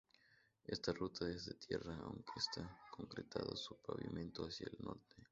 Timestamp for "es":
1.29-1.45